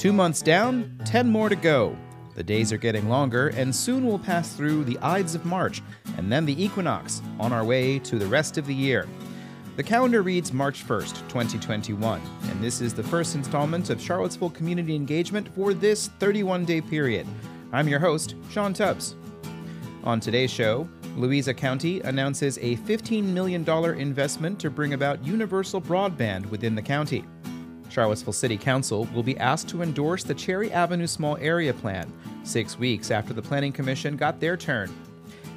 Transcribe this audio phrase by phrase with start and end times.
[0.00, 1.94] Two months down, 10 more to go.
[2.34, 5.82] The days are getting longer, and soon we'll pass through the Ides of March
[6.16, 9.06] and then the equinox on our way to the rest of the year.
[9.76, 14.96] The calendar reads March 1st, 2021, and this is the first installment of Charlottesville Community
[14.96, 17.26] Engagement for this 31 day period.
[17.70, 19.16] I'm your host, Sean Tubbs.
[20.04, 26.46] On today's show, Louisa County announces a $15 million investment to bring about universal broadband
[26.46, 27.22] within the county.
[27.90, 32.12] Charlottesville City Council will be asked to endorse the Cherry Avenue Small Area Plan,
[32.44, 34.90] six weeks after the Planning Commission got their turn.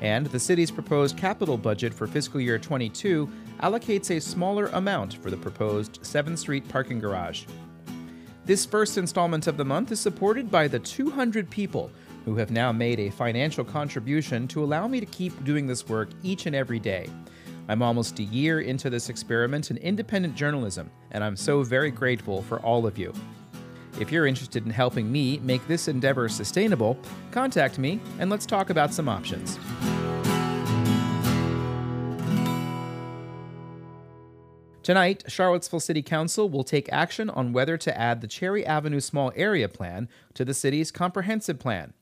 [0.00, 5.30] And the city's proposed capital budget for fiscal year 22 allocates a smaller amount for
[5.30, 7.44] the proposed 7th Street parking garage.
[8.44, 11.92] This first installment of the month is supported by the 200 people
[12.24, 16.08] who have now made a financial contribution to allow me to keep doing this work
[16.24, 17.08] each and every day.
[17.68, 22.42] I'm almost a year into this experiment in independent journalism, and I'm so very grateful
[22.42, 23.12] for all of you.
[24.00, 26.98] If you're interested in helping me make this endeavor sustainable,
[27.30, 29.58] contact me and let's talk about some options.
[34.82, 39.30] Tonight, Charlottesville City Council will take action on whether to add the Cherry Avenue Small
[39.36, 41.92] Area Plan to the city's comprehensive plan.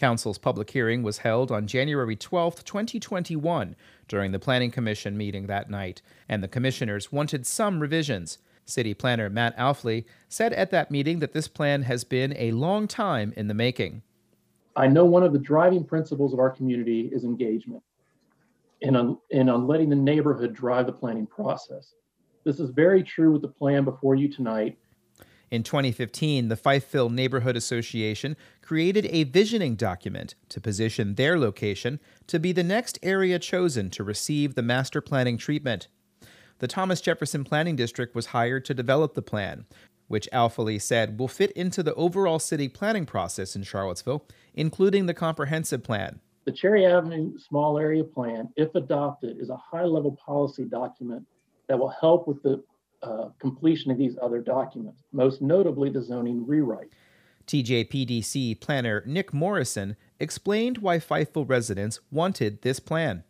[0.00, 3.76] Council's public hearing was held on January 12, 2021,
[4.08, 8.38] during the Planning Commission meeting that night, and the commissioners wanted some revisions.
[8.64, 12.88] City planner Matt Alfele said at that meeting that this plan has been a long
[12.88, 14.02] time in the making.
[14.74, 17.82] I know one of the driving principles of our community is engagement
[18.80, 21.92] and on, and on letting the neighborhood drive the planning process.
[22.44, 24.78] This is very true with the plan before you tonight
[25.50, 31.98] in 2015, the Fifeville Neighborhood Association created a visioning document to position their location
[32.28, 35.88] to be the next area chosen to receive the master planning treatment.
[36.60, 39.64] The Thomas Jefferson Planning District was hired to develop the plan,
[40.06, 45.14] which Alfele said will fit into the overall city planning process in Charlottesville, including the
[45.14, 46.20] comprehensive plan.
[46.44, 51.26] The Cherry Avenue Small Area Plan, if adopted, is a high level policy document
[51.68, 52.62] that will help with the
[53.02, 56.90] uh, completion of these other documents, most notably the zoning rewrite.
[57.46, 63.24] TJPDC planner Nick Morrison explained why Fifeville residents wanted this plan.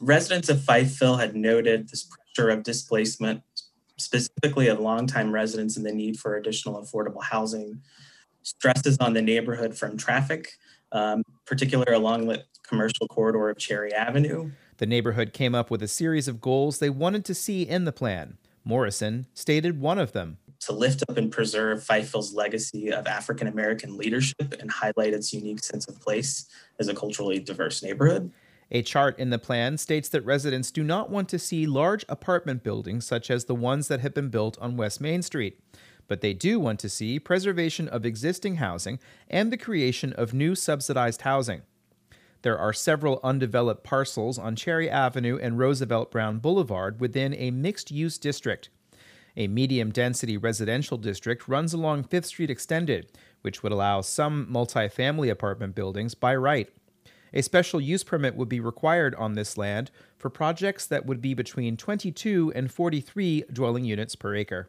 [0.00, 3.42] Residents of Fifeville had noted this pressure of displacement,
[3.96, 7.80] specifically of longtime residents and the need for additional affordable housing,
[8.42, 10.50] stresses on the neighborhood from traffic,
[10.92, 14.50] um, particularly along the commercial corridor of Cherry Avenue.
[14.78, 17.92] The neighborhood came up with a series of goals they wanted to see in the
[17.92, 18.36] plan.
[18.64, 20.38] Morrison stated one of them.
[20.60, 25.62] To lift up and preserve Fifeville's legacy of African American leadership and highlight its unique
[25.62, 26.46] sense of place
[26.78, 28.32] as a culturally diverse neighborhood.
[28.70, 32.62] A chart in the plan states that residents do not want to see large apartment
[32.62, 35.60] buildings such as the ones that have been built on West Main Street,
[36.08, 38.98] but they do want to see preservation of existing housing
[39.28, 41.62] and the creation of new subsidized housing.
[42.44, 47.90] There are several undeveloped parcels on Cherry Avenue and Roosevelt Brown Boulevard within a mixed
[47.90, 48.68] use district.
[49.34, 53.10] A medium density residential district runs along 5th Street Extended,
[53.40, 56.68] which would allow some multifamily apartment buildings by right.
[57.32, 61.32] A special use permit would be required on this land for projects that would be
[61.32, 64.68] between 22 and 43 dwelling units per acre.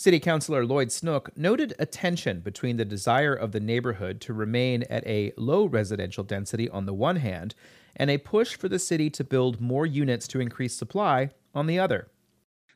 [0.00, 4.82] City Councilor Lloyd Snook noted a tension between the desire of the neighborhood to remain
[4.84, 7.54] at a low residential density on the one hand
[7.96, 11.78] and a push for the city to build more units to increase supply on the
[11.78, 12.08] other.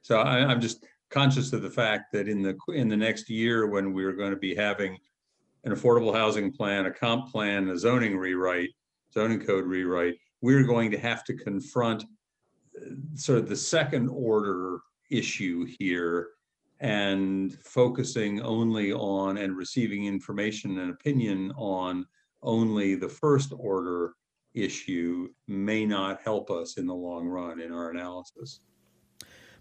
[0.02, 3.68] So I, am just conscious of the fact that in the in the next year,
[3.68, 4.98] when we're going to be having
[5.64, 8.68] an affordable housing plan, a comp plan, a zoning rewrite,
[9.14, 12.04] zoning code rewrite, we're going to have to confront
[12.76, 12.84] uh,
[13.14, 16.28] sort of the second order issue here
[16.80, 22.06] and focusing only on and receiving information and opinion on
[22.42, 24.14] only the first order
[24.54, 28.60] issue may not help us in the long run in our analysis.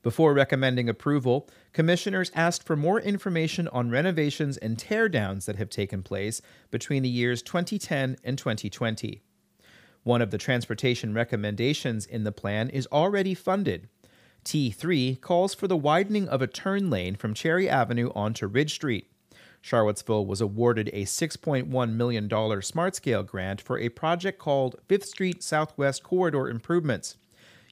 [0.01, 6.03] Before recommending approval, commissioners asked for more information on renovations and teardowns that have taken
[6.03, 6.41] place
[6.71, 9.21] between the years 2010 and 2020.
[10.03, 13.87] One of the transportation recommendations in the plan is already funded
[14.43, 19.09] T3 calls for the widening of a turn lane from Cherry Avenue onto Ridge Street.
[19.61, 25.41] Charlottesville was awarded a $6.1 million smart scale grant for a project called 5th Street
[25.41, 27.15] Southwest Corridor Improvements.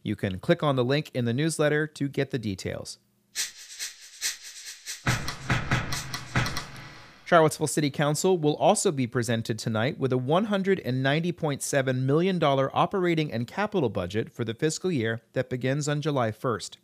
[0.01, 2.97] You can click on the link in the newsletter to get the details.
[7.31, 13.87] Charlottesville City Council will also be presented tonight with a $190.7 million operating and capital
[13.87, 16.75] budget for the fiscal year that begins on July 1st.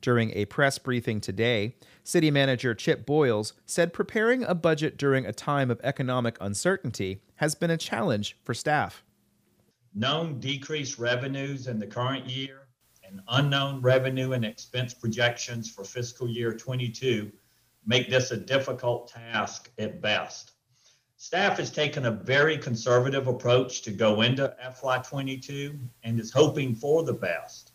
[0.00, 5.32] During a press briefing today, City Manager Chip Boyles said preparing a budget during a
[5.32, 9.04] time of economic uncertainty has been a challenge for staff.
[9.94, 12.66] Known decreased revenues in the current year
[13.04, 17.30] and unknown revenue and expense projections for fiscal year 22
[17.86, 20.52] make this a difficult task at best.
[21.16, 27.02] Staff has taken a very conservative approach to go into FY22 and is hoping for
[27.02, 27.72] the best.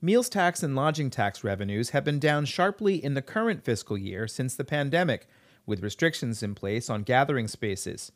[0.00, 4.28] Meals tax and lodging tax revenues have been down sharply in the current fiscal year
[4.28, 5.26] since the pandemic,
[5.66, 8.12] with restrictions in place on gathering spaces.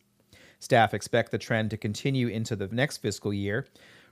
[0.58, 3.66] Staff expect the trend to continue into the next fiscal year.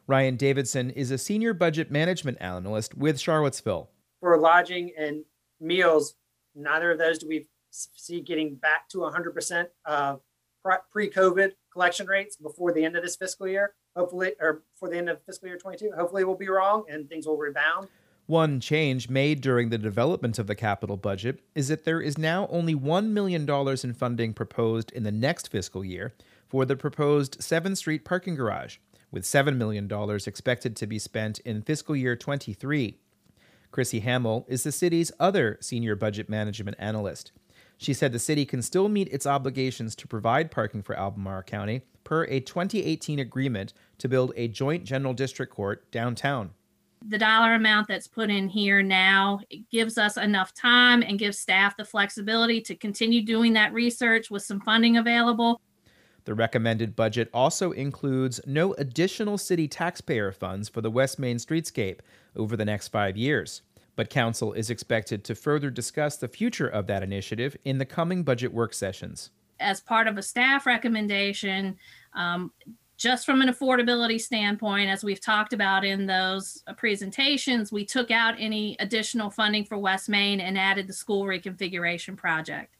[0.07, 3.89] Ryan Davidson is a senior budget management analyst with Charlottesville.
[4.19, 5.25] For lodging and
[5.61, 6.17] meals,
[6.55, 10.21] neither of those do we see getting back to 100% of
[10.93, 15.09] pre-COVID collection rates before the end of this fiscal year hopefully, or for the end
[15.09, 15.93] of fiscal year 22.
[15.97, 17.89] Hopefully, we'll be wrong and things will rebound.
[18.27, 22.47] One change made during the development of the capital budget is that there is now
[22.49, 23.49] only $1 million
[23.83, 26.15] in funding proposed in the next fiscal year
[26.47, 28.77] for the proposed 7th Street parking garage,
[29.11, 29.91] with $7 million
[30.27, 32.99] expected to be spent in fiscal year 23.
[33.73, 37.33] Krisy Hammill is the city's other senior budget management analyst.
[37.79, 41.83] She said the city can still meet its obligations to provide parking for Albemarle County
[42.05, 46.51] per a 2018 agreement to build a joint general district court downtown.
[47.09, 49.41] The dollar amount that's put in here now
[49.71, 54.43] gives us enough time and gives staff the flexibility to continue doing that research with
[54.43, 55.61] some funding available.
[56.25, 62.01] The recommended budget also includes no additional city taxpayer funds for the West Main streetscape
[62.37, 63.63] over the next five years
[64.01, 68.23] but Council is expected to further discuss the future of that initiative in the coming
[68.23, 69.29] budget work sessions.
[69.61, 71.77] As part of a staff recommendation,
[72.15, 72.51] um,
[72.97, 78.35] just from an affordability standpoint, as we've talked about in those presentations, we took out
[78.39, 82.77] any additional funding for West Main and added the school reconfiguration project.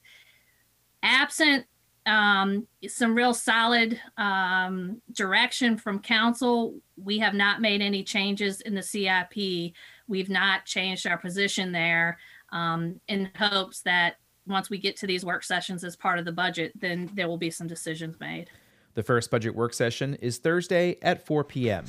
[1.03, 1.67] Absent
[2.05, 6.75] um, some real solid um, direction from council.
[6.97, 9.73] We have not made any changes in the CIP.
[10.07, 12.17] We've not changed our position there
[12.51, 14.15] um, in hopes that
[14.47, 17.37] once we get to these work sessions as part of the budget, then there will
[17.37, 18.49] be some decisions made.
[18.93, 21.85] The first budget work session is Thursday at 4 p.m.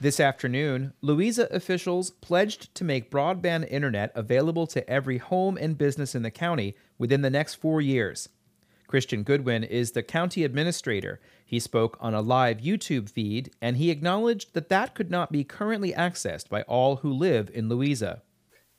[0.00, 6.14] This afternoon, Louisa officials pledged to make broadband internet available to every home and business
[6.14, 8.28] in the county within the next four years.
[8.86, 11.18] Christian Goodwin is the county administrator.
[11.44, 15.42] He spoke on a live YouTube feed and he acknowledged that that could not be
[15.42, 18.22] currently accessed by all who live in Louisa.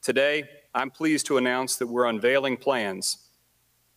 [0.02, 3.28] Today, I'm pleased to announce that we're unveiling plans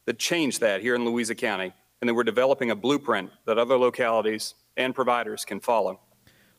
[0.06, 3.78] that change that here in Louisa County and that we're developing a blueprint that other
[3.78, 6.00] localities and providers can follow.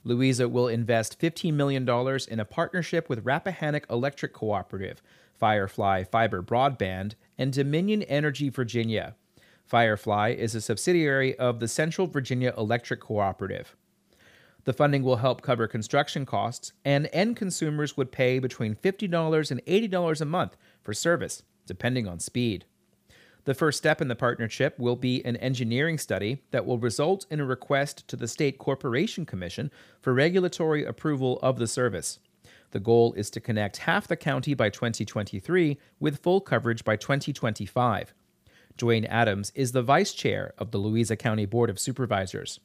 [0.04, 1.88] Louisa will invest $15 million
[2.28, 5.02] in a partnership with Rappahannock Electric Cooperative,
[5.34, 9.16] Firefly Fiber Broadband, and Dominion Energy Virginia.
[9.66, 13.76] Firefly is a subsidiary of the Central Virginia Electric Cooperative.
[14.66, 19.66] The funding will help cover construction costs, and end consumers would pay between $50 and
[19.66, 22.66] $80 a month for service, depending on speed.
[23.46, 27.42] The first step in the partnership will be an engineering study that will result in
[27.42, 29.70] a request to the State Corporation Commission
[30.00, 32.20] for regulatory approval of the service.
[32.72, 38.14] The goal is to connect half the county by 2023 with full coverage by 2025.
[38.78, 42.62] Duane Adams is the vice chair of the Louisa County Board of Supervisors.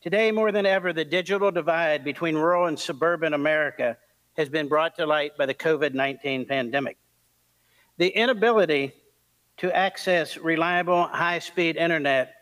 [0.00, 3.98] Today, more than ever, the digital divide between rural and suburban America
[4.36, 6.96] has been brought to light by the COVID 19 pandemic.
[7.98, 8.94] The inability
[9.60, 12.32] to access reliable, high speed internet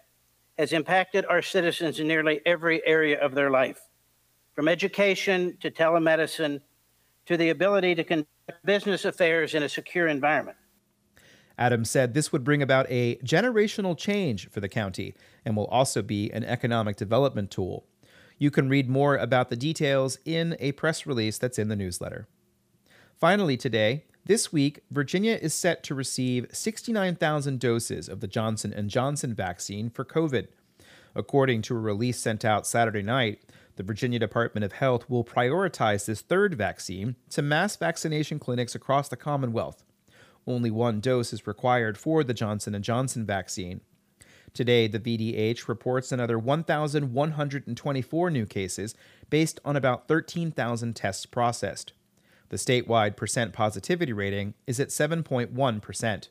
[0.56, 3.80] has impacted our citizens in nearly every area of their life,
[4.54, 6.60] from education to telemedicine
[7.26, 8.30] to the ability to conduct
[8.64, 10.56] business affairs in a secure environment.
[11.58, 15.12] Adams said this would bring about a generational change for the county
[15.44, 17.84] and will also be an economic development tool.
[18.38, 22.28] You can read more about the details in a press release that's in the newsletter.
[23.16, 28.90] Finally, today, this week, Virginia is set to receive 69,000 doses of the Johnson &
[28.90, 30.48] Johnson vaccine for COVID.
[31.14, 33.40] According to a release sent out Saturday night,
[33.76, 39.08] the Virginia Department of Health will prioritize this third vaccine to mass vaccination clinics across
[39.08, 39.82] the Commonwealth.
[40.46, 43.80] Only one dose is required for the Johnson & Johnson vaccine.
[44.52, 48.94] Today, the VDH reports another 1,124 new cases
[49.30, 51.94] based on about 13,000 tests processed.
[52.50, 56.28] The statewide percent positivity rating is at 7.1%.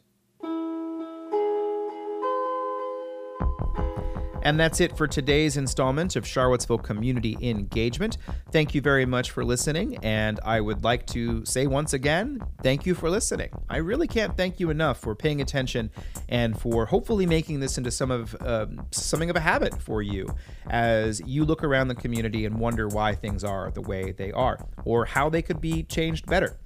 [4.47, 8.17] And that's it for today's installment of Charlottesville Community Engagement.
[8.49, 9.97] Thank you very much for listening.
[10.05, 13.49] And I would like to say once again, thank you for listening.
[13.69, 15.91] I really can't thank you enough for paying attention
[16.29, 20.33] and for hopefully making this into some of um, something of a habit for you
[20.69, 24.65] as you look around the community and wonder why things are the way they are
[24.85, 26.57] or how they could be changed better.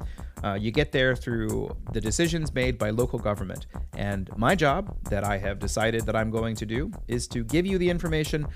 [0.43, 3.67] Uh, you get there through the decisions made by local government.
[3.95, 7.65] And my job, that I have decided that I'm going to do, is to give
[7.65, 8.47] you the information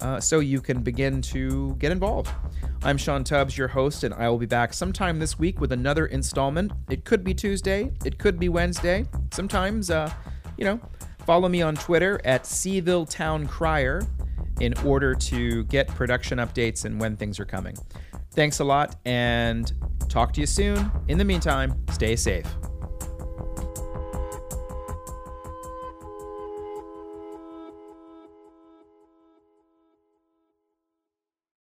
[0.00, 2.30] uh, so you can begin to get involved.
[2.84, 6.06] I'm Sean Tubbs, your host, and I will be back sometime this week with another
[6.06, 6.72] installment.
[6.90, 9.04] It could be Tuesday, it could be Wednesday.
[9.32, 10.12] Sometimes, uh,
[10.56, 10.80] you know,
[11.26, 14.02] follow me on Twitter at Cville Town Crier
[14.60, 17.76] in order to get production updates and when things are coming.
[18.32, 19.72] Thanks a lot and
[20.12, 20.90] talk to you soon.
[21.08, 22.46] In the meantime, stay safe.